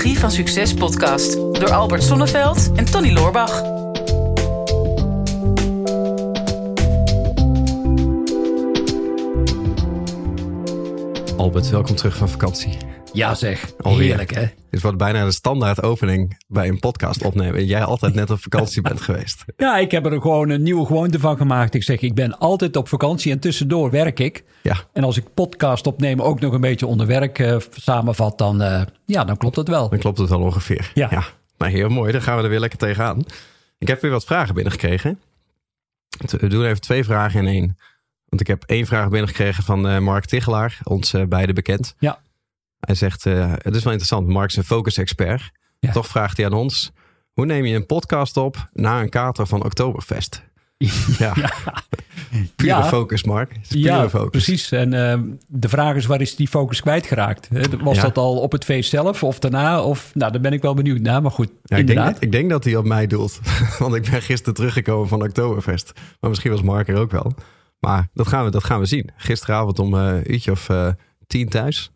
[0.00, 3.62] Psychologie van Succes podcast door Albert Sonneveld en Tony Loorbach.
[11.36, 12.76] Albert, welkom terug van vakantie.
[13.12, 14.06] Ja zeg, Alweer.
[14.06, 14.46] heerlijk hè?
[14.70, 17.54] Dit wordt bijna de standaard opening bij een podcast opnemen.
[17.58, 19.44] En jij altijd net op vakantie bent geweest.
[19.56, 21.74] Ja, ik heb er gewoon een nieuwe gewoonte van gemaakt.
[21.74, 24.44] Ik zeg, ik ben altijd op vakantie en tussendoor werk ik.
[24.62, 28.62] Ja, En als ik podcast opneem ook nog een beetje onder werk eh, samenvat, dan,
[28.62, 29.88] eh, ja, dan klopt het wel.
[29.88, 30.90] dan klopt het wel ongeveer.
[30.94, 31.24] Ja.
[31.58, 32.12] Nou, heel mooi.
[32.12, 33.24] Dan gaan we er weer lekker tegenaan.
[33.78, 35.20] Ik heb weer wat vragen binnengekregen.
[36.30, 37.78] We doen even twee vragen in één.
[38.28, 41.94] Want ik heb één vraag binnengekregen van eh, Mark Tichelaar, ons beide bekend.
[41.98, 42.18] Ja.
[42.80, 45.50] Hij zegt, eh, het is wel interessant, Mark is een focus-expert.
[45.78, 45.92] Ja.
[45.92, 46.90] Toch vraagt hij aan ons,
[47.32, 50.42] hoe neem je een podcast op na een kater van Oktoberfest?
[51.18, 51.32] Ja,
[52.56, 52.84] pure Ja.
[52.84, 53.48] focus, Mark.
[53.68, 54.30] Pure Ja, focus.
[54.30, 54.72] precies.
[54.72, 57.48] En eh, de vraag is, waar is die focus kwijtgeraakt?
[57.80, 58.02] Was Ja.
[58.02, 59.82] dat al op het feest zelf of daarna?
[59.82, 61.22] Of, nou, daar ben ik wel benieuwd naar.
[61.22, 62.22] Maar goed, ik, denk, inderdaad.
[62.22, 63.40] ik denk dat hij op mij doelt.
[63.78, 65.92] Want ik ben gisteren teruggekomen van Oktoberfest.
[66.20, 67.34] Maar misschien was Mark er ook wel.
[67.78, 69.10] Maar dat gaan we, dat gaan we zien.
[69.16, 70.68] Gisteravond om eh, uurtje of
[71.26, 71.90] tien thuis.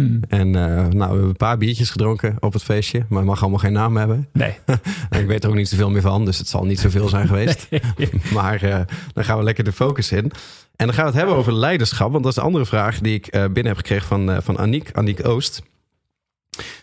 [0.00, 0.20] Hmm.
[0.28, 3.06] En eh, nou, we hebben een paar biertjes gedronken op het feestje.
[3.08, 4.28] Maar het mag allemaal geen naam hebben.
[4.32, 4.58] Nee.
[5.20, 6.24] Ik weet er ook niet zoveel meer van.
[6.24, 7.68] Dus het zal niet zoveel zijn geweest.
[8.34, 8.80] maar eh,
[9.12, 10.30] dan gaan we lekker de focus in.
[10.76, 12.10] En dan gaan we het hebben over leiderschap.
[12.10, 14.92] Want dat is de andere vraag die ik eh, binnen heb gekregen van, van Aniek,
[14.92, 15.62] Aniek Oost.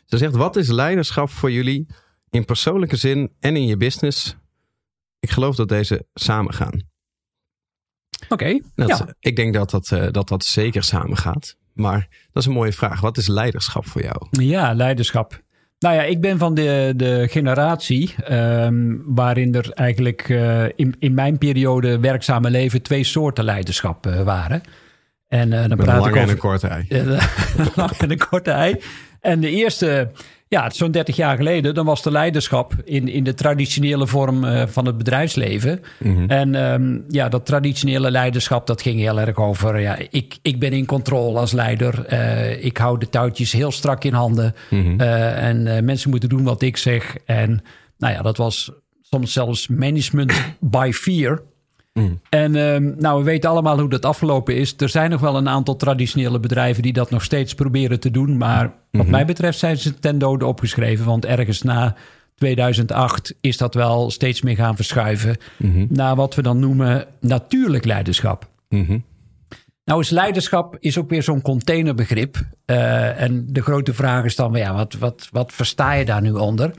[0.05, 1.87] Ze zegt, wat is leiderschap voor jullie
[2.29, 4.35] in persoonlijke zin en in je business?
[5.19, 6.81] Ik geloof dat deze samen gaan.
[8.29, 9.15] Oké, Dat, ja.
[9.19, 11.55] Ik denk dat dat, dat dat zeker samen gaat.
[11.73, 13.01] Maar dat is een mooie vraag.
[13.01, 14.27] Wat is leiderschap voor jou?
[14.29, 15.41] Ja, leiderschap.
[15.83, 21.13] Nou ja, ik ben van de, de generatie ehm, waarin er eigenlijk eh, in, in
[21.13, 24.61] mijn periode werkzame leven twee soorten leiderschap eh, waren.
[25.27, 26.85] En eh, dan Met een ik lange en over een korte ei.
[27.75, 28.75] Lange en een korte ei.
[29.23, 30.11] En de eerste,
[30.47, 34.67] ja, zo'n 30 jaar geleden, dan was de leiderschap in, in de traditionele vorm eh,
[34.67, 35.81] van het bedrijfsleven.
[35.99, 36.29] Mhm.
[36.29, 40.71] En ehm, ja, dat traditionele leiderschap, dat ging heel erg over, ja, ik, ik ben
[40.71, 42.05] in controle als leider.
[42.05, 44.55] Eh, ik hou de touwtjes heel strak in handen.
[44.69, 44.99] Mhm.
[44.99, 47.15] Eh, en mensen moeten doen wat ik zeg.
[47.25, 47.63] En
[47.97, 51.41] nou ja, dat was soms zelfs management by fear.
[51.93, 52.19] Mm.
[52.29, 54.73] En ehm, nou, we weten allemaal hoe dat afgelopen is.
[54.77, 58.37] Er zijn nog wel een aantal traditionele bedrijven die dat nog steeds proberen te doen.
[58.37, 61.05] Maar wat mij betreft zijn ze ten dode opgeschreven.
[61.05, 61.95] Want ergens na
[62.35, 65.85] 2008 is dat wel steeds meer gaan verschuiven Mhm.
[65.89, 68.47] naar wat we dan noemen natuurlijk leiderschap.
[68.69, 68.97] Mhm.
[69.85, 72.37] Nou is leiderschap is ook weer zo'n containerbegrip.
[72.65, 76.31] Eh, en de grote vraag is dan, ja, wat, wat, wat versta je daar nu
[76.31, 76.71] onder?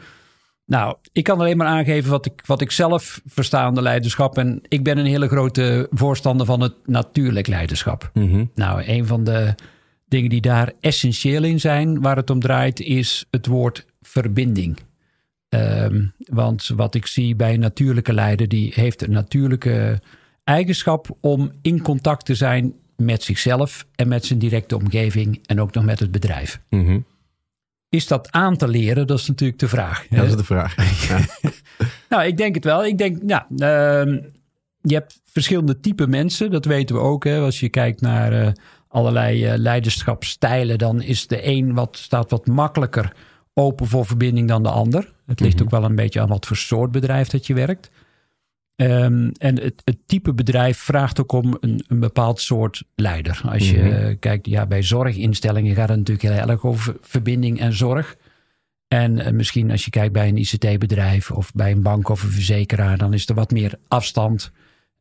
[0.67, 4.39] Nou, ik kan alleen maar aangeven wat ik, wat ik zelf versta onder leiderschap.
[4.39, 8.11] En ik ben een hele grote voorstander van het natuurlijk leiderschap.
[8.15, 8.45] Mhm.
[8.55, 9.55] Nou, een van de
[10.09, 14.79] dingen die daar essentieel in zijn, waar het om draait, is het woord verbinding.
[15.49, 20.01] Ehm, want wat ik zie bij een natuurlijke leider, die heeft een natuurlijke
[20.45, 25.75] eigenschap om in contact te zijn met zichzelf en met zijn directe omgeving en ook
[25.75, 26.61] nog met het bedrijf.
[26.71, 26.99] Mhm.
[27.95, 29.07] Is dat aan te leren?
[29.07, 30.07] Dat is natuurlijk de vraag.
[30.11, 30.75] Ja, dat is de vraag.
[31.09, 31.19] Ja.
[32.09, 32.87] Nou, ik denk het wel.
[32.87, 34.19] Ik denk, nou, ehm,
[34.81, 36.51] je hebt verschillende type mensen.
[36.51, 37.25] Dat weten we ook.
[37.25, 37.39] Hè.
[37.39, 38.53] Als je kijkt naar eh,
[38.89, 43.13] allerlei eh, leiderschapstijlen, dan is de een wat staat wat makkelijker
[43.55, 45.13] open voor verbinding dan de ander.
[45.27, 47.91] Het ligt ook wel een beetje aan wat voor soort bedrijf dat je werkt.
[48.77, 53.41] Ehm, en het, het type bedrijf vraagt ook om een, een bepaald soort leider.
[53.45, 53.93] Als je Mhm.
[53.93, 58.17] eh, kijkt, ja, bij zorginstellingen gaat het natuurlijk heel erg over verbinding en zorg.
[58.89, 62.31] En eh, misschien als je kijkt bij een ICT-bedrijf of bij een bank of een
[62.31, 64.53] verzekeraar, dan is er wat meer afstand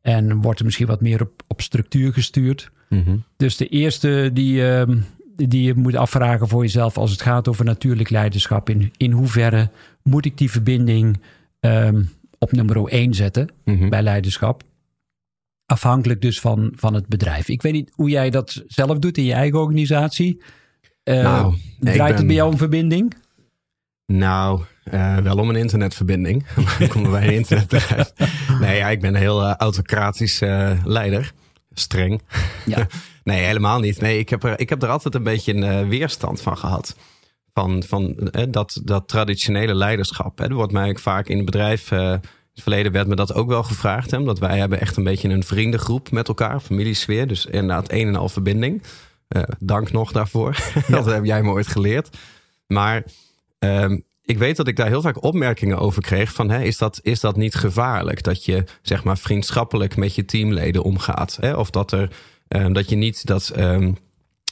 [0.01, 2.71] en wordt er misschien wat meer op, op structuur gestuurd.
[2.89, 3.15] Mhm.
[3.37, 4.97] Dus de eerste die, ehm,
[5.35, 9.69] die je moet afvragen voor jezelf als het gaat over natuurlijk leiderschap, in, in hoeverre
[10.03, 11.19] moet ik die verbinding
[11.59, 12.03] ehm,
[12.43, 13.89] op nummer 1 zetten Mhm.
[13.89, 14.63] bij leiderschap?
[15.65, 17.47] Afhankelijk dus van, van het bedrijf.
[17.49, 20.41] Ik weet niet hoe jij dat zelf doet in je eigen organisatie.
[21.03, 23.13] Eh, Nou, draait het bij jou om verbinding?
[24.05, 26.45] Nou, eh, wel om een internetverbinding.
[26.79, 28.13] ik kom bij een internetbedrijf.
[28.59, 30.39] Nee, ja, ik ben een heel eh, autocratisch
[30.85, 31.31] leider.
[31.73, 32.21] Streng.
[32.65, 32.87] Ja.
[33.23, 34.01] nee, helemaal niet.
[34.01, 36.95] Nee, ik heb er, ik heb er altijd een beetje een weerstand van gehad.
[37.53, 40.37] Van, van eh, dat, dat traditionele leiderschap.
[40.37, 40.45] Hè.
[40.45, 41.91] Er wordt mij vaak in het bedrijf...
[41.91, 44.11] eh, in het verleden werd me dat ook wel gevraagd.
[44.11, 46.59] Hè, omdat wij hebben echt een beetje een vriendengroep met elkaar.
[46.59, 47.27] Familiesfeer.
[47.27, 48.81] Dus inderdaad een en al verbinding.
[49.27, 50.57] Eh, dank nog daarvoor.
[50.87, 52.17] dat heb jij me ooit geleerd.
[52.67, 53.03] Maar
[53.63, 56.99] Ehm, ik weet dat ik daar heel vaak opmerkingen over kreeg van hè, is, dat,
[57.03, 61.37] is dat niet gevaarlijk dat je zeg maar vriendschappelijk met je teamleden omgaat?
[61.41, 61.53] Hè?
[61.53, 62.09] Of dat, er,
[62.47, 63.93] ehm, dat, je niet dat, ehm,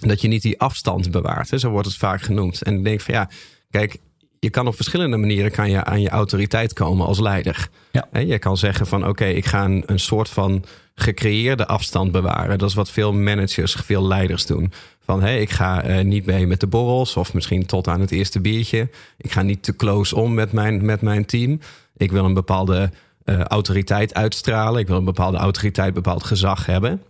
[0.07, 1.49] dat je niet die afstand bewaart.
[1.49, 1.57] Hè?
[1.57, 2.61] Zo wordt het vaak genoemd.
[2.61, 3.29] En ik denk van ja,
[3.69, 3.97] kijk,
[4.39, 7.69] je kan op verschillende manieren kan je aan je autoriteit komen als leider.
[7.91, 8.07] Ja.
[8.11, 10.63] Hè, je kan zeggen van oké, ik ga een, een soort van
[10.95, 12.57] gecreëerde afstand bewaren.
[12.57, 14.71] Dat is wat veel managers, veel leiders doen.
[15.05, 18.11] Van hé, ik ga eh, niet mee met de borrels of misschien tot aan het
[18.11, 18.89] eerste biertje.
[19.17, 21.59] Ik ga niet te close om met mijn, met mijn team.
[21.97, 22.91] Ik wil een bepaalde
[23.23, 24.81] eh, autoriteit uitstralen.
[24.81, 27.01] Ik wil een bepaalde autoriteit, bepaald gezag hebben.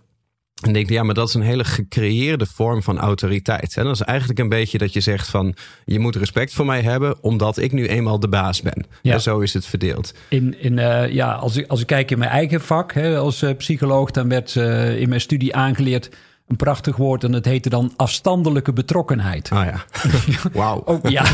[0.61, 3.77] En denk, ja, maar dat is een hele gecreëerde vorm van autoriteit.
[3.77, 5.55] En dat is eigenlijk een beetje dat je zegt van...
[5.85, 8.85] je moet respect voor mij hebben omdat ik nu eenmaal de baas ben.
[9.01, 9.13] Ja.
[9.13, 10.13] En zo is het verdeeld.
[10.27, 13.41] In, in, eh, ja, als, ik, als ik kijk in mijn eigen vak hè, als
[13.41, 14.11] eh, psycholoog...
[14.11, 16.09] dan werd eh, in mijn studie aangeleerd
[16.47, 17.23] een prachtig woord...
[17.23, 19.49] en dat heette dan afstandelijke betrokkenheid.
[19.51, 19.85] Ah ja,
[20.53, 20.81] wauw.
[20.85, 21.25] Ook, ja,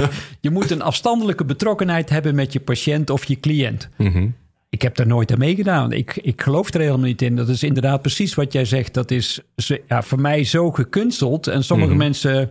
[0.40, 3.88] je moet een afstandelijke betrokkenheid hebben met je patiënt of je cliënt.
[3.96, 4.28] Mhm.
[4.74, 5.92] Ik heb daar nooit aan meegedaan.
[5.92, 7.36] Ik, ik geloof er helemaal niet in.
[7.36, 8.94] Dat is inderdaad precies wat jij zegt.
[8.94, 9.40] Dat is
[9.88, 11.46] ja, voor mij zo gekunsteld.
[11.46, 11.98] En sommige Mhm.
[11.98, 12.50] mensen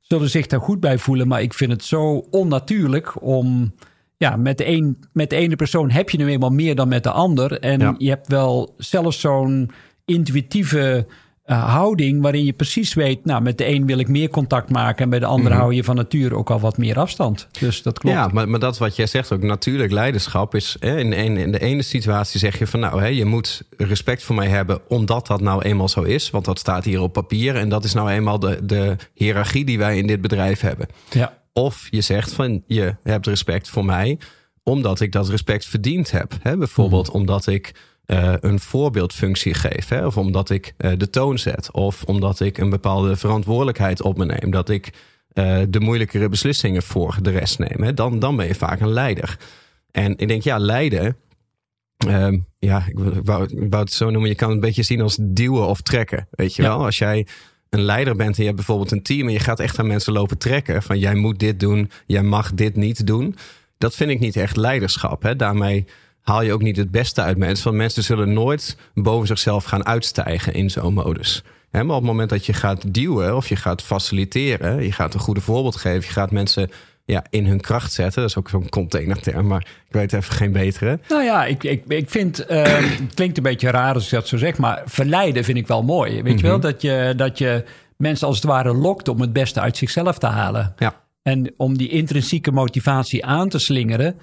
[0.00, 1.28] zullen zich daar goed bij voelen.
[1.28, 3.74] Maar ik vind het zo onnatuurlijk om...
[4.16, 7.02] Ja, met de, een, met de ene persoon heb je nu eenmaal meer dan met
[7.02, 7.58] de ander.
[7.60, 7.94] En Ja.
[7.98, 9.70] je hebt wel zelfs zo'n
[10.04, 11.06] intuïtieve
[11.44, 12.22] eh, houding...
[12.22, 13.24] waarin je precies weet...
[13.24, 15.04] nou, met de een wil ik meer contact maken...
[15.04, 15.60] en bij de ander Mhm.
[15.60, 17.48] hou je van nature ook al wat meer afstand.
[17.60, 18.16] Dus dat klopt.
[18.16, 20.76] Ja, maar, maar dat wat jij zegt ook, natuurlijk leiderschap is...
[20.80, 23.62] Hè, in, de ene, in de ene situatie zeg je van nou, hè, je moet
[23.76, 24.80] respect voor mij hebben...
[24.88, 27.56] omdat dat nou eenmaal zo is, want dat staat hier op papier...
[27.56, 30.86] en dat is nou eenmaal de, de hiërarchie die wij in dit bedrijf hebben.
[31.10, 31.42] ja.
[31.52, 34.18] Of je zegt van je hebt respect voor mij
[34.62, 36.32] omdat ik dat respect verdiend heb.
[36.42, 36.56] Hè?
[36.56, 37.74] Bijvoorbeeld omdat ik
[38.06, 39.88] eh, een voorbeeldfunctie geef.
[39.88, 40.06] Hè?
[40.06, 41.72] Of omdat ik eh, de toon zet.
[41.72, 44.50] Of omdat ik een bepaalde verantwoordelijkheid op me neem.
[44.50, 44.92] Dat ik
[45.32, 47.82] eh, de moeilijkere beslissingen voor de rest neem.
[47.82, 47.94] Hè?
[47.94, 49.38] Dan, dan ben je vaak een leider.
[49.90, 51.16] En ik denk, ja, leiden.
[51.96, 54.28] ehm, ja, ik wou, ik wou- ik wou het zo noemen.
[54.30, 56.28] Je kan het een beetje zien als duwen of trekken.
[56.30, 56.68] Weet je Ja.
[56.68, 56.84] wel?
[56.84, 57.26] Als jij
[57.70, 60.12] een leider bent en je hebt bijvoorbeeld een team en je gaat echt aan mensen
[60.12, 63.36] lopen trekken van jij moet dit doen, jij mag dit niet doen.
[63.78, 65.22] Dat vind ik niet echt leiderschap.
[65.22, 65.36] Hè?
[65.36, 65.84] Daarmee
[66.24, 67.64] haal je ook niet het beste uit mensen.
[67.64, 71.42] Want mensen zullen nooit boven zichzelf gaan uitstijgen in zo'n modus.
[71.70, 75.14] Hè, maar op het moment dat je gaat duwen of je gaat faciliteren, je gaat
[75.14, 76.70] een goede voorbeeld geven, je gaat mensen
[77.04, 78.20] ja, in hun kracht zetten.
[78.20, 80.98] Dat is ook zo'n containerterm, maar ik weet even geen betere.
[81.08, 84.28] Nou ja, ik, ik, ik vind, eh, het klinkt een beetje raar als ik dat
[84.28, 86.22] zo zeg, maar verleiden vind ik wel mooi.
[86.22, 87.64] Weet je wel, dat je, dat je
[87.96, 90.74] mensen als het ware lokt om het beste uit zichzelf te halen.
[90.78, 91.02] Ja.
[91.22, 94.16] En om die intrinsieke motivatie aan te slingeren.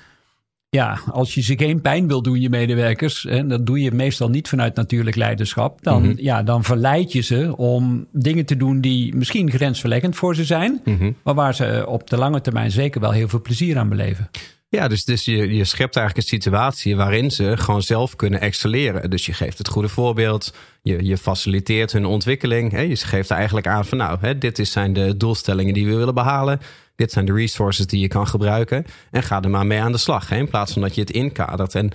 [0.75, 4.29] Ja, als je ze geen pijn wil doen, je medewerkers, en dat doe je meestal
[4.29, 9.15] niet vanuit natuurlijk leiderschap, dan, ja, dan verleid je ze om dingen te doen die
[9.15, 10.81] misschien grensverleggend voor ze zijn,
[11.23, 14.29] maar waar ze op de lange termijn zeker wel heel veel plezier aan beleven.
[14.71, 19.09] Ja, dus, dus je, schept eigenlijk een situatie waarin ze gewoon zelf kunnen excelleren.
[19.09, 22.71] Dus je geeft het goede voorbeeld, je, je faciliteert hun ontwikkeling.
[22.71, 22.81] Hè?
[22.81, 26.59] Je geeft eigenlijk aan van nou, hè, dit zijn de doelstellingen die we willen behalen.
[26.95, 28.85] Dit zijn de resources die je kan gebruiken.
[29.09, 30.29] En ga er maar mee aan de slag.
[30.29, 30.38] Hè?
[30.38, 31.75] In plaats van dat je het inkadert.
[31.75, 31.91] En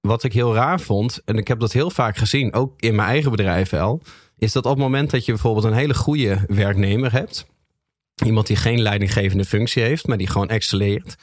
[0.00, 3.08] wat ik heel raar vond, en ik heb dat heel vaak gezien, ook in mijn
[3.08, 4.02] eigen bedrijf wel,
[4.38, 7.46] is dat op het moment dat je bijvoorbeeld een hele goede werknemer hebt,
[8.24, 11.16] iemand die geen leidinggevende functie heeft, maar die gewoon excelleert,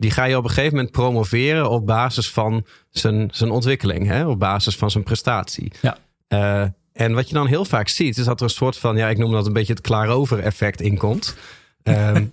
[0.00, 4.26] die ga je op een gegeven moment promoveren op basis van zijn, zijn ontwikkeling, hè?
[4.26, 5.72] op basis van zijn prestatie.
[5.80, 5.98] Ja.
[6.28, 9.08] Eh, en wat je dan heel vaak ziet, is dat er een soort van, ja,
[9.08, 11.36] ik noem dat een beetje het klaarover effect in komt.
[11.82, 12.24] Ehm,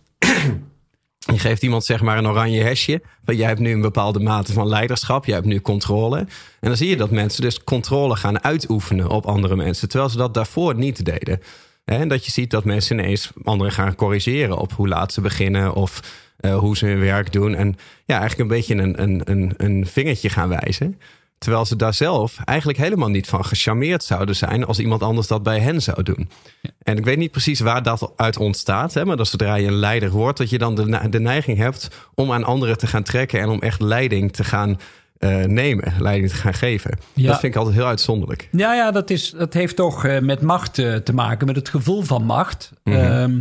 [1.33, 3.01] je geeft iemand zeg maar een oranje hesje.
[3.25, 5.25] Want jij hebt nu een bepaalde mate van leiderschap.
[5.25, 6.17] Jij hebt nu controle.
[6.17, 6.27] En
[6.59, 9.89] dan zie je dat mensen dus controle gaan uitoefenen op andere mensen.
[9.89, 11.41] Terwijl ze dat daarvoor niet deden.
[11.85, 15.73] En dat je ziet dat mensen ineens anderen gaan corrigeren op hoe laat ze beginnen.
[15.73, 16.01] Of
[16.37, 17.55] eh, hoe ze hun werk doen.
[17.55, 17.75] En
[18.05, 20.99] ja, eigenlijk een beetje een, een, een, een vingertje gaan wijzen.
[21.37, 25.43] Terwijl ze daar zelf eigenlijk helemaal niet van gecharmeerd zouden zijn als iemand anders dat
[25.43, 26.29] bij hen zou doen.
[26.83, 28.93] En ik weet niet precies waar dat uit ontstaat.
[28.93, 31.89] Hè, maar dat zodra je een leider wordt, dat je dan de, de neiging hebt
[32.13, 34.79] om aan anderen te gaan trekken en om echt leiding te gaan
[35.17, 36.99] eh, nemen, leiding te gaan geven.
[37.13, 37.27] Ja.
[37.27, 38.49] Dat vind ik altijd heel uitzonderlijk.
[38.51, 42.01] Ja, ja dat, is, dat heeft toch eh, met macht te maken, met het gevoel
[42.01, 42.71] van macht.
[42.83, 43.39] Ehm,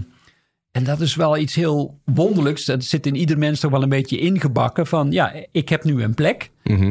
[0.76, 2.64] en dat is wel iets heel wonderlijks.
[2.64, 5.10] Dat zit in ieder mens toch wel een beetje ingebakken van...
[5.10, 6.50] ja, ik heb nu een plek.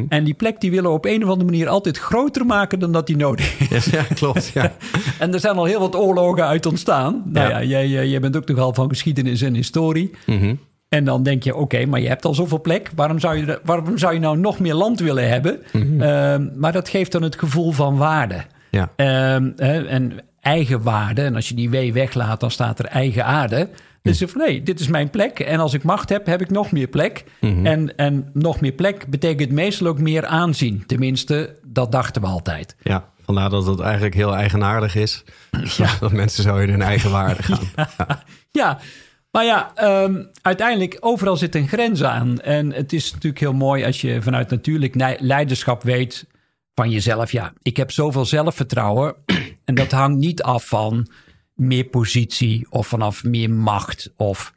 [0.10, 2.92] En die plek die willen we op een of andere manier altijd groter maken dan
[2.92, 3.86] dat die nodig is.
[3.86, 4.48] Ja, klopt.
[4.54, 4.72] Ja.
[5.20, 7.24] En er zijn al heel wat oorlogen uit ontstaan.
[7.25, 7.65] Nou ja, Ja.
[7.68, 10.12] jij, jij, jij bent ook nogal van geschiedenis en historie.
[10.25, 10.56] Mhm.
[10.89, 12.92] En dan denk je, oké, maar je hebt al zoveel plek.
[12.96, 15.60] Waarom zou je, waarom zou je nou nog meer land willen hebben?
[16.00, 18.44] Ehm, maar dat geeft dan het gevoel van waarde.
[18.72, 18.92] Ja.
[18.96, 19.50] Ehm,
[19.88, 20.12] en
[20.46, 21.22] eigen waarde.
[21.22, 23.70] En als je die W weglaat, dan staat er eigen aarde.
[24.02, 25.40] Dus van nee, dit is mijn plek.
[25.40, 27.24] En als ik macht heb, heb ik nog meer plek.
[27.40, 30.84] En, en nog meer plek betekent meestal ook meer aanzien.
[30.86, 32.75] Tenminste, dat dachten we altijd.
[32.82, 35.24] ja, vandaar dat het eigenlijk heel eigenaardig is.
[36.00, 37.88] Dat mensen zo in hun eigen waarde gaan.
[38.52, 38.80] Ja,
[39.32, 42.40] Maar ja, ehm, uiteindelijk overal zit een grens aan.
[42.40, 46.25] En het is natuurlijk heel mooi als je vanuit natuurlijk leiderschap weet
[46.75, 47.32] van jezelf.
[47.32, 49.15] Ja, ik heb zoveel zelfvertrouwen.
[49.65, 51.08] en dat hangt niet af van
[51.53, 54.13] meer positie of vanaf meer macht.
[54.15, 54.53] Of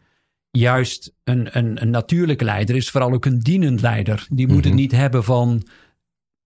[0.50, 4.26] juist een, een, een natuurlijke leider is vooral ook een dienend leider.
[4.30, 5.62] Die moet het niet hebben van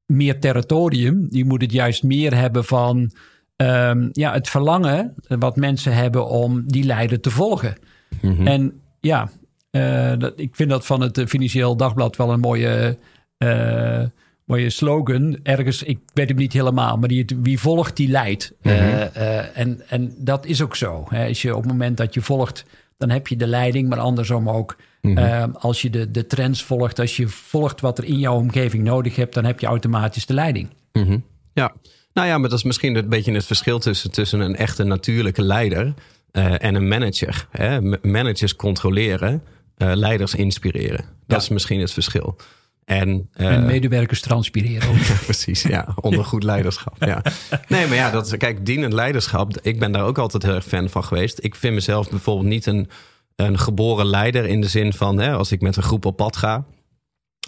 [0.07, 1.29] meer territorium.
[1.29, 3.13] Die moet het juist meer hebben van
[3.57, 7.77] ehm, ja, het verlangen wat mensen hebben om die leider te volgen.
[8.45, 9.31] En ja,
[9.71, 12.99] eh, dat, ik vind dat van het Financieel Dagblad wel een mooie,
[13.37, 14.03] eh,
[14.57, 15.39] mooie slogan.
[15.43, 18.53] Ergens, ik weet hem niet helemaal, maar die, wie volgt, die leidt.
[18.63, 21.07] Eh, eh, en, en dat is ook zo.
[21.09, 21.27] Hè.
[21.29, 22.65] Als je op het moment dat je volgt,
[22.99, 24.77] dan heb je de leiding, maar andersom ook.
[25.01, 28.85] eh, als je de, de trends volgt, als je volgt wat er in jouw omgeving
[28.85, 30.69] nodig hebt, dan heb je automatisch de leiding.
[30.93, 31.19] Mhm.
[31.53, 31.73] Ja,
[32.13, 35.43] nou ja, maar dat is misschien een beetje het verschil tussen, tussen een echte natuurlijke
[35.43, 35.95] leider
[36.31, 37.47] eh, en een manager.
[37.51, 37.81] Hè?
[38.03, 39.43] Managers controleren,
[39.77, 40.97] eh, leiders inspireren.
[40.99, 41.37] Dat Ja.
[41.37, 42.37] is misschien het verschil.
[42.85, 44.89] En, eh, medewerkers transpireren
[45.25, 46.97] precies, ja, onder goed leiderschap.
[47.05, 47.23] Ja.
[47.69, 50.65] Nee, maar ja, dat, is- kijk, dienend leiderschap, ik ben daar ook altijd heel erg
[50.65, 51.39] fan van geweest.
[51.45, 52.89] Ik vind mezelf bijvoorbeeld niet een,
[53.37, 56.37] een geboren leider in de zin van, hè, als ik met een groep op pad
[56.37, 56.65] ga,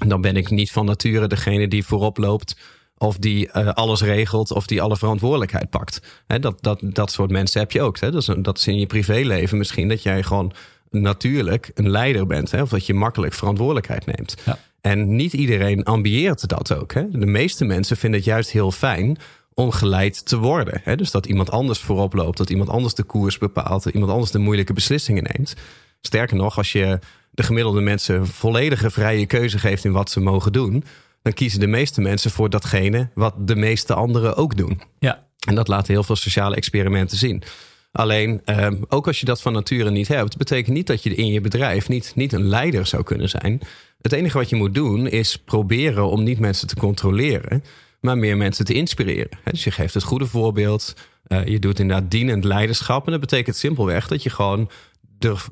[0.07, 2.57] dan ben ik niet van nature degene die voorop loopt
[2.97, 6.23] of die eh, alles regelt of die alle verantwoordelijkheid pakt.
[6.27, 7.99] Hè, dat, dat, dat soort mensen heb je ook.
[7.99, 8.11] Hè.
[8.11, 10.53] Dat, is, dat is in je privéleven misschien dat jij gewoon
[10.91, 12.51] natuurlijk een leider bent.
[12.51, 14.35] Hè, of dat je makkelijk verantwoordelijkheid neemt.
[14.45, 14.59] Ja.
[14.85, 16.93] En niet iedereen ambieert dat ook.
[16.93, 17.11] Hè.
[17.11, 19.17] De meeste mensen vinden het juist heel fijn
[19.55, 20.81] om geleid te worden.
[20.83, 20.97] Hè.
[20.97, 24.31] Dus dat iemand anders voorop loopt, dat iemand anders de koers bepaalt, dat iemand anders
[24.31, 25.55] de moeilijke beslissingen neemt.
[26.01, 26.99] Sterker nog, als je
[27.31, 30.85] de gemiddelde mensen volledige vrije keuze geeft in wat ze mogen doen,
[31.23, 34.81] dan kiezen de meeste mensen voor datgene wat de meeste anderen ook doen.
[34.99, 37.43] Ja, En dat laten heel veel sociale experimenten zien.
[37.93, 41.27] Alleen, ehm, ook als je dat van nature niet hebt, betekent niet dat je in
[41.27, 43.61] je bedrijf niet, niet een leider zou kunnen zijn.
[44.05, 47.65] Het enige wat je moet doen is proberen om niet mensen te controleren,
[48.01, 49.39] maar meer mensen te inspireren.
[49.45, 50.95] Dus je geeft het goede voorbeeld,
[51.27, 53.05] eh, je doet inderdaad dienend leiderschap.
[53.05, 54.71] En dat betekent simpelweg dat je gewoon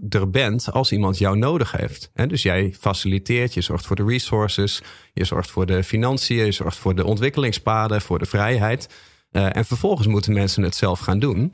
[0.09, 2.11] er, bent als iemand jou nodig heeft.
[2.27, 4.83] Dus jij faciliteert, je zorgt voor de resources,
[5.13, 8.89] je zorgt voor de financiën, je zorgt voor de ontwikkelingspaden, voor de vrijheid.
[9.31, 11.53] Eh, en vervolgens moeten mensen het zelf gaan doen.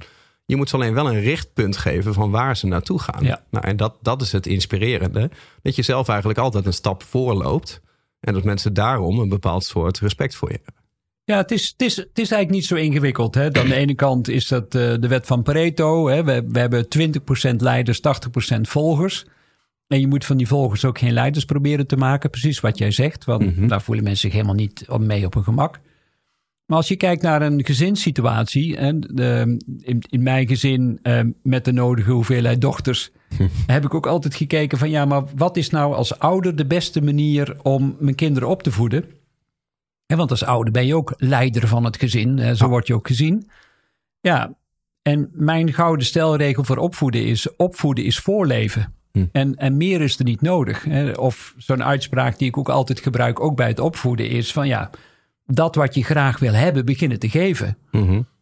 [0.49, 3.25] Je moet ze alleen wel een richtpunt geven van waar ze naartoe gaan.
[3.25, 3.45] Ja.
[3.51, 5.31] Nou, en dat, dat is het inspirerende.
[5.63, 7.81] Dat je zelf eigenlijk altijd een stap voorloopt.
[8.21, 10.83] En dat mensen daarom een bepaald soort respect voor je hebben.
[11.25, 13.35] Ja, het is, het is, het is eigenlijk niet zo ingewikkeld.
[13.35, 13.51] Hè?
[13.51, 16.09] Dan aan de ene kant is dat eh, de wet van Pareto.
[16.09, 16.25] Hè?
[16.25, 16.87] We, we hebben
[17.53, 18.01] 20% leiders,
[18.57, 19.27] 80% volgers.
[19.87, 22.31] En je moet van die volgers ook geen leiders proberen te maken.
[22.31, 23.25] Precies wat jij zegt.
[23.25, 25.81] Want daar voelen mensen zich helemaal niet mee op hun gemak.
[26.69, 28.77] Maar als je kijkt naar een gezinssituatie.
[28.77, 29.01] En
[29.81, 33.11] in, in mijn gezin eh, met de nodige hoeveelheid dochters.
[33.67, 37.03] heb ik ook altijd gekeken van ja, maar wat is nou als ouder de beste
[37.03, 39.05] manier om mijn kinderen op te voeden?
[40.07, 42.39] Hè, want als ouder ben je ook leider van het gezin.
[42.39, 43.51] Hè, zo word je ook gezien.
[44.21, 44.55] Ja,
[45.03, 48.93] en mijn gouden stelregel voor opvoeden is: opvoeden is voorleven.
[49.33, 50.85] En, en meer is er niet nodig.
[50.85, 51.11] Hè.
[51.11, 54.91] Of zo'n uitspraak die ik ook altijd gebruik, ook bij het opvoeden, is van ja,
[55.53, 57.77] dat wat je graag wil hebben, beginnen te geven.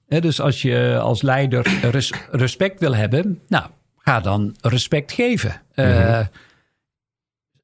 [0.07, 3.65] Hè, dus als je als leider res- respect wil hebben, nou,
[3.97, 5.63] ga dan respect geven.
[5.75, 6.27] Eh,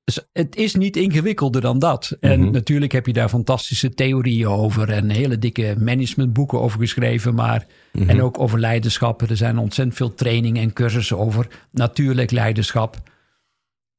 [0.04, 2.16] dus het is niet ingewikkelder dan dat.
[2.20, 7.66] En natuurlijk heb je daar fantastische theorieën over en hele dikke managementboeken over geschreven, maar
[8.06, 9.20] en ook over leiderschap.
[9.22, 12.96] Er zijn ontzettend veel trainingen en cursussen over natuurlijk leiderschap.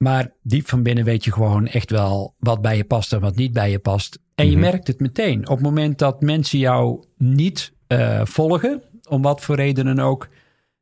[0.03, 3.35] Maar diep van binnen weet je gewoon echt wel wat bij je past en wat
[3.35, 4.19] niet bij je past.
[4.35, 5.41] En je merkt het meteen.
[5.41, 10.29] Op het moment dat mensen jou niet eh, volgen, om wat voor redenen ook,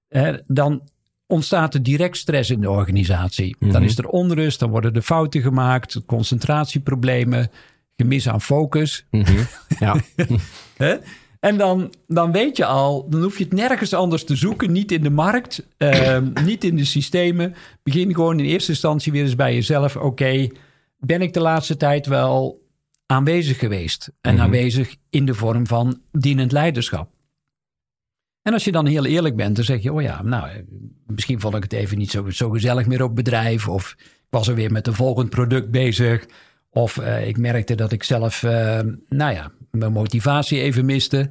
[0.07, 0.89] hè, dan
[1.27, 3.55] ontstaat er direct stress in de organisatie.
[3.59, 7.51] Dan is er onrust, dan worden er fouten gemaakt, concentratieproblemen,
[7.95, 9.05] gemis aan focus.
[9.79, 9.95] Ja.
[11.41, 14.71] En dan, dan weet je al, dan hoef je het nergens anders te zoeken.
[14.71, 17.55] Niet in de markt, ehm, niet in de systemen.
[17.83, 19.95] Begin gewoon in eerste instantie weer eens bij jezelf.
[19.95, 20.47] Oké,
[20.97, 22.67] ben ik de laatste tijd wel
[23.05, 24.11] aanwezig geweest?
[24.21, 27.09] En aanwezig in de vorm van dienend leiderschap.
[28.41, 30.65] En als je dan heel eerlijk bent, dan zeg je: Oh ja, nou,
[31.05, 33.67] misschien vond ik het even niet zo, zo gezellig meer op bedrijf.
[33.67, 36.25] Of ik was er weer met een volgend product bezig.
[36.69, 38.79] Of eh, ik merkte dat ik zelf, eh,
[39.09, 41.29] nou ja, mijn motivatie even miste.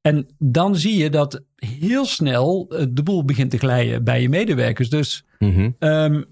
[0.00, 4.28] En dan zie je dat heel snel eh, de boel begint te glijden bij je
[4.28, 4.90] medewerkers.
[4.90, 5.24] Dus
[5.78, 6.22] ehm,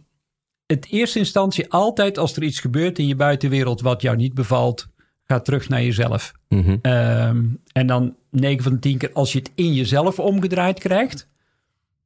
[0.66, 4.88] het eerste instantie altijd als er iets gebeurt in je buitenwereld wat jou niet bevalt,
[5.24, 6.32] ga terug naar jezelf.
[6.48, 6.76] Mhm.
[6.82, 11.28] Ehm, en dan 9 van de 10 keer als je het in jezelf omgedraaid krijgt,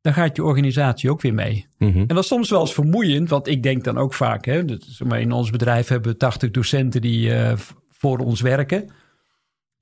[0.00, 1.66] dan gaat je organisatie ook weer mee.
[1.78, 1.98] Mhm.
[1.98, 4.86] En dat is soms wel eens vermoeiend, want ik denk dan ook vaak, hè, dat,
[5.10, 7.56] in ons bedrijf hebben we 80 docenten die eh,
[7.88, 8.90] voor ons werken.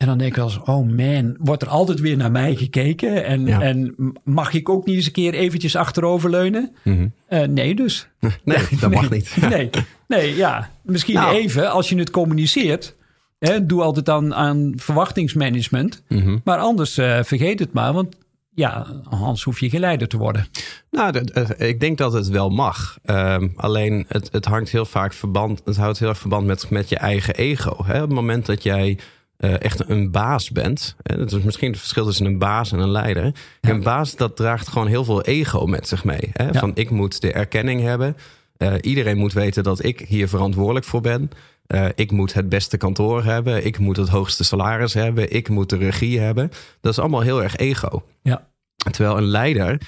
[0.03, 3.25] En dan denk ik wel eens, oh man, wordt er altijd weer naar mij gekeken?
[3.25, 3.61] En, Ja.
[3.61, 3.95] en
[4.25, 6.75] mag ik ook niet eens een keer eventjes achteroverleunen?
[6.85, 7.07] Mhm.
[7.27, 8.09] Eh, nee dus.
[8.45, 9.37] Nee, dat mag niet.
[9.51, 9.71] Nee,
[10.09, 10.71] nee, ja.
[10.83, 11.37] Misschien Nou.
[11.37, 12.97] even als je het communiceert.
[13.39, 16.03] Hè, doe altijd aan, aan verwachtingsmanagement.
[16.09, 16.39] Mhm.
[16.45, 18.17] Maar anders eh, vergeet het maar, want
[18.55, 20.47] ja, anders hoef je geen leider te worden.
[20.91, 22.99] Nou, eh, ik denk dat het wel mag.
[23.05, 25.63] Ehm, alleen het, het hangt heel vaak verband.
[25.65, 27.85] Het houdt heel erg verband met, met je eigen ego.
[27.85, 27.95] Hè?
[28.03, 28.99] Op het moment dat jij
[29.43, 30.97] eh, echt een baas bent.
[31.03, 31.17] Hè?
[31.17, 33.35] Dat is misschien het verschil tussen een baas en een leider.
[33.61, 36.31] Een baas dat draagt gewoon heel veel ego met zich mee.
[36.33, 36.45] Hè?
[36.45, 36.53] Ja.
[36.53, 38.17] Van ik moet de erkenning hebben.
[38.57, 41.31] Eh, iedereen moet weten dat ik hier verantwoordelijk voor ben.
[41.67, 43.67] Eh, ik moet het beste kantoor hebben.
[43.67, 45.33] Ik moet het hoogste salaris hebben.
[45.33, 46.51] Ik moet de regie hebben.
[46.81, 48.05] Dat is allemaal heel erg ego.
[48.23, 48.49] Ja.
[48.91, 49.81] Terwijl een leider,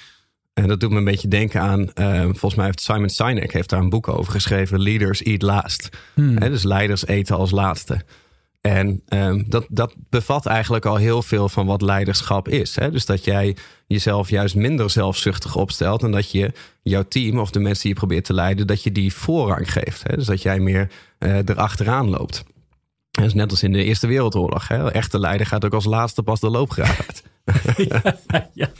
[0.52, 1.90] en dat doet me een beetje denken aan,
[2.24, 5.88] volgens mij heeft Simon Sinek heeft daar een boek over geschreven, Leaders Eat Last.
[6.14, 8.00] Hè, dus leiders eten als laatste.
[8.66, 12.76] En ehm, dat, dat bevat eigenlijk al heel veel van wat leiderschap is.
[12.76, 12.90] Hè?
[12.90, 13.56] Dus dat jij
[13.86, 16.52] jezelf juist minder zelfzuchtig opstelt en dat je
[16.82, 20.02] jouw team of de mensen die je probeert te leiden, dat je die voorrang geeft.
[20.02, 20.16] Hè?
[20.16, 22.44] Dus dat jij meer eh erachteraan loopt.
[23.10, 24.68] Dat is net als in de Eerste Wereldoorlog.
[24.68, 24.90] Hè?
[24.90, 27.22] Echte leider gaat ook als laatste pas de loopgraaf uit.
[28.52, 28.72] ja.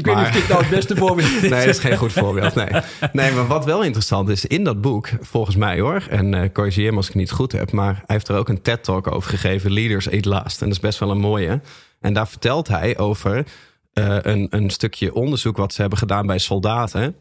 [0.00, 1.40] Ik weet niet of dit nou het beste voorbeeld is.
[1.40, 2.54] Nee, dat is geen goed voorbeeld.
[2.54, 2.68] Nee.
[3.12, 6.90] nee, maar wat wel interessant is, in dat boek, volgens mij hoor, en eh corrigeer
[6.90, 9.30] me als ik het niet goed heb, maar hij heeft er ook een TED-talk over
[9.30, 10.60] gegeven, Leaders Eat Last.
[10.60, 11.60] En dat is best wel een mooie.
[12.00, 13.44] En daar vertelt hij over
[13.92, 17.16] eh, een, een stukje onderzoek wat ze hebben gedaan bij soldaten,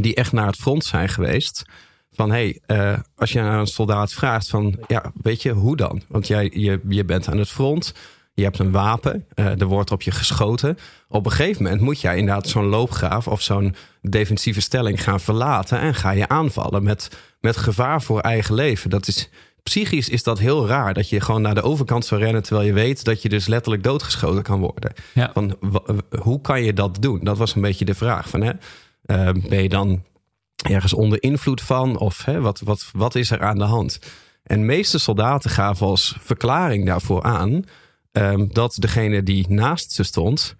[0.00, 1.64] die echt naar het front zijn geweest.
[2.12, 6.02] Van hey, eh, als je aan een soldaat vraagt van, ja, weet je, hoe dan?
[6.08, 7.94] Want jij, je, je bent aan het front,
[8.34, 10.78] je hebt een wapen, eh, er wordt op je geschoten.
[11.08, 15.80] Op een gegeven moment moet jij inderdaad zo'n loopgraaf of zo'n defensieve stelling gaan verlaten
[15.80, 17.10] en ga je aanvallen met,
[17.40, 18.90] met gevaar voor eigen leven.
[18.90, 19.28] Dat is,
[19.62, 22.72] psychisch is dat heel raar dat je gewoon naar de overkant zou rennen terwijl je
[22.72, 24.92] weet dat je dus letterlijk doodgeschoten kan worden.
[25.14, 25.30] Ja.
[25.34, 25.56] Van,
[26.20, 27.20] hoe kan je dat doen?
[27.22, 28.52] Dat was een beetje de vraag van, hè,
[29.02, 30.02] eh, ben je dan
[30.62, 31.98] ergens onder invloed van?
[31.98, 33.98] Of hè, wat, wat, wat is er aan de hand?
[34.42, 37.64] En meeste soldaten gaven als verklaring daarvoor aan
[38.12, 40.56] ehm, dat degene die naast ze stond,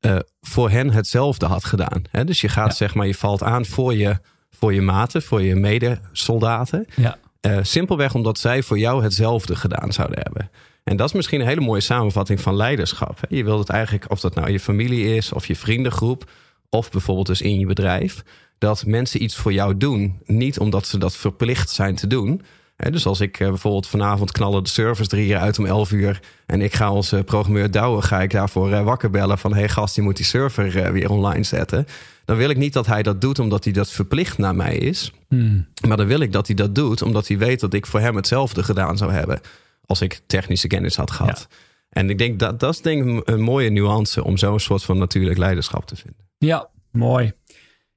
[0.00, 2.02] eh, voor hen hetzelfde had gedaan.
[2.10, 2.24] Hè?
[2.24, 2.74] Dus je gaat, Ja.
[2.74, 4.18] zeg maar, je valt aan voor je,
[4.50, 6.86] voor je maten, voor je medesoldaten.
[6.96, 7.18] Ja.
[7.40, 10.50] Eh, simpelweg omdat zij voor jou hetzelfde gedaan zouden hebben.
[10.84, 13.20] En dat is misschien een hele mooie samenvatting van leiderschap.
[13.20, 13.36] hè.
[13.36, 16.30] Je wilt het eigenlijk, of dat nou je familie is, of je vriendengroep,
[16.68, 18.22] of bijvoorbeeld dus in je bedrijf,
[18.58, 22.42] dat mensen iets voor jou doen, niet omdat ze dat verplicht zijn te doen.
[22.76, 26.20] Dus als ik eh, bijvoorbeeld vanavond knallen de servers drie keer uit om 11 uur
[26.46, 29.68] en ik ga als eh, programmeur Douwe, ga ik daarvoor eh, wakker bellen van hey
[29.68, 31.86] gast, je moet die server weer online zetten.
[32.24, 35.12] Dan wil ik niet dat hij dat doet omdat hij dat verplicht naar mij is.
[35.28, 35.66] Hmm.
[35.88, 38.16] Maar dan wil ik dat hij dat doet, omdat hij weet dat ik voor hem
[38.16, 39.40] hetzelfde gedaan zou hebben.
[39.86, 41.48] Als ik technische kennis had gehad.
[41.88, 44.98] En ik denk dat dat is denk ik een mooie nuance om zo'n soort van
[44.98, 46.28] natuurlijk leiderschap te vinden.
[46.38, 47.32] Ja, mooi.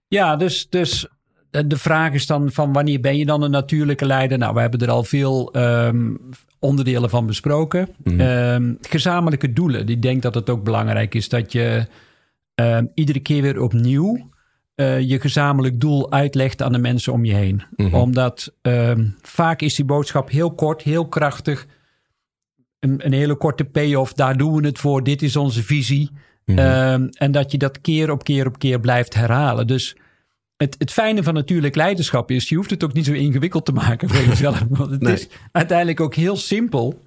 [0.08, 1.08] Ja, dus, dus
[1.56, 4.38] de de vraag is dan van wanneer ben je dan een natuurlijke leider?
[4.38, 6.14] Nou, we hebben er al veel ehm,
[6.60, 7.90] onderdelen van besproken.
[8.04, 9.88] Ehm, gezamenlijke doelen.
[9.88, 11.88] Ik denk dat het ook belangrijk is dat je
[12.56, 14.30] ehm, iedere keer weer opnieuw
[14.76, 17.64] eh, je gezamenlijk doel uitlegt aan de mensen om je heen.
[17.92, 21.66] Omdat ehm, vaak is die boodschap heel kort, heel krachtig.
[22.80, 25.04] Een, een hele korte payoff, daar doen we het voor.
[25.04, 26.12] Dit is onze visie.
[26.46, 29.68] Ehm, en dat je dat keer op keer op keer blijft herhalen.
[29.68, 29.96] Dus
[30.58, 33.72] het, het fijne van natuurlijk leiderschap is, je hoeft het ook niet zo ingewikkeld te
[33.72, 34.64] maken voor jezelf.
[34.70, 35.14] Want het Nee.
[35.14, 37.04] is uiteindelijk ook heel simpel.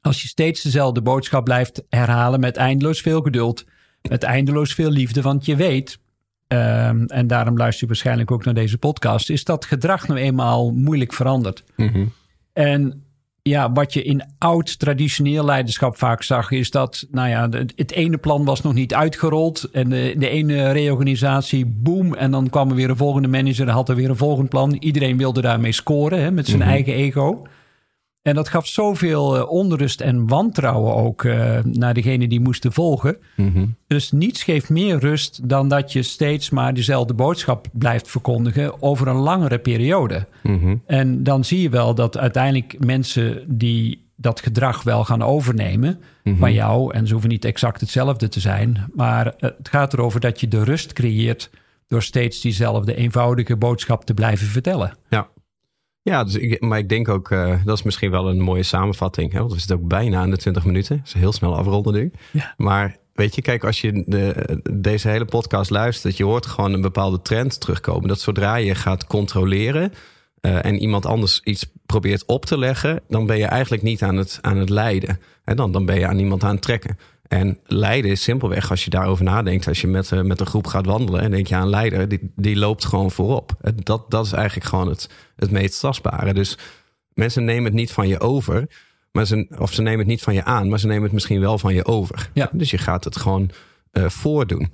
[0.00, 3.64] Als je steeds dezelfde boodschap blijft herhalen met eindeloos veel geduld,
[4.08, 5.22] met eindeloos veel liefde.
[5.22, 5.98] Want je weet,
[6.46, 10.70] ehm, en daarom luister je waarschijnlijk ook naar deze podcast, is dat gedrag nou eenmaal
[10.70, 11.64] moeilijk verandert.
[12.52, 13.03] En
[13.48, 18.18] ja, wat je in oud traditioneel leiderschap vaak zag, is dat, nou ja, het ene
[18.18, 19.68] plan was nog niet uitgerold.
[19.72, 22.14] En de, de ene reorganisatie, boom.
[22.14, 24.72] En dan kwam er weer een volgende manager en had er weer een volgend plan.
[24.72, 27.46] Iedereen wilde daarmee scoren, hè, met zijn eigen ego.
[28.24, 33.16] En dat gaf zoveel eh, onrust en wantrouwen ook eh, naar degene die moesten volgen.
[33.86, 39.08] Dus niets geeft meer rust dan dat je steeds maar dezelfde boodschap blijft verkondigen over
[39.08, 40.26] een langere periode.
[40.86, 46.52] En dan zie je wel dat uiteindelijk mensen die dat gedrag wel gaan overnemen van
[46.52, 50.48] jou, en ze hoeven niet exact hetzelfde te zijn, maar het gaat erover dat je
[50.48, 51.50] de rust creëert
[51.86, 54.96] door steeds diezelfde eenvoudige boodschap te blijven vertellen.
[55.08, 55.28] Ja.
[56.04, 59.32] Ja, dus ik, maar ik denk ook, eh, dat is misschien wel een mooie samenvatting.
[59.32, 59.38] Hè?
[59.38, 60.96] Want we zitten ook bijna aan de 20 minuten.
[60.96, 62.10] Dat is heel snel afronden nu.
[62.32, 62.54] Ja.
[62.56, 66.80] Maar weet je, kijk, als je de, deze hele podcast luistert, je hoort gewoon een
[66.80, 68.08] bepaalde trend terugkomen.
[68.08, 69.92] Dat zodra je gaat controleren
[70.46, 74.16] uh, en iemand anders iets probeert op te leggen, dan ben je eigenlijk niet aan
[74.16, 75.20] het, aan het leiden.
[75.44, 76.98] En dan, dan ben je aan iemand aan het trekken.
[77.28, 80.66] En leiden is simpelweg, als je daarover nadenkt, als je met, uh, met een groep
[80.66, 83.52] gaat wandelen en denk je aan leider, die, die loopt gewoon voorop.
[83.74, 86.34] Dat, dat is eigenlijk gewoon het, het meest tastbare.
[86.34, 86.58] Dus
[87.14, 88.68] mensen nemen het niet van je over,
[89.12, 91.40] maar ze, of ze nemen het niet van je aan, maar ze nemen het misschien
[91.40, 92.30] wel van je over.
[92.32, 92.50] Ja.
[92.52, 93.50] Dus je gaat het gewoon
[93.92, 94.70] uh, voordoen.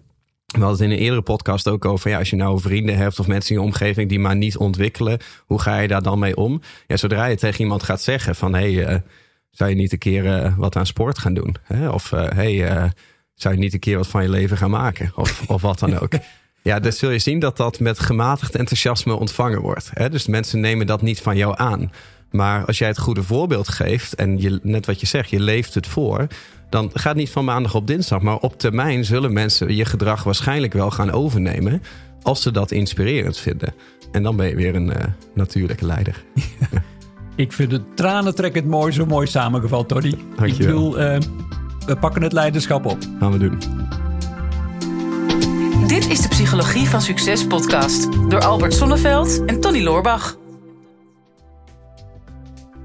[0.50, 2.10] We hadden het in een eerdere podcast ook over.
[2.10, 5.18] Ja, als je nou vrienden hebt of mensen in je omgeving die maar niet ontwikkelen,
[5.46, 6.60] hoe ga je daar dan mee om?
[6.86, 9.00] Ja, zodra je tegen iemand gaat zeggen van hé, hey, uh,
[9.50, 11.56] zou je niet een keer uh, wat aan sport gaan doen?
[11.62, 11.88] Hè?
[11.88, 12.92] Of hé, hey,
[13.34, 15.12] zou je niet een keer wat van je leven gaan maken?
[15.14, 16.12] Of, of wat dan ook.
[16.62, 19.90] Ja, dan zul je zien dat dat met gematigd enthousiasme ontvangen wordt.
[19.94, 20.10] Hè?
[20.10, 21.92] Dus mensen nemen dat niet van jou aan.
[22.30, 25.74] Maar als jij het goede voorbeeld geeft en je, net wat je zegt, je leeft
[25.74, 26.26] het voor,
[26.68, 28.20] dan gaat het niet van maandag op dinsdag.
[28.20, 31.82] Maar op termijn zullen mensen je gedrag waarschijnlijk wel gaan overnemen
[32.22, 33.74] als ze dat inspirerend vinden.
[34.12, 34.94] En dan ben je weer een uh,
[35.34, 36.24] natuurlijke leider.
[37.36, 40.14] Ik vind het tranentrekkend mooi, zo mooi samengevat, Tony.
[40.42, 41.18] Ik bedoel, uh,
[41.86, 42.98] we pakken het leiderschap op.
[43.18, 43.58] Gaan we doen.
[45.86, 50.36] Dit is de Psychologie van Succes podcast door Albert Sonneveld en Tony Loorbach.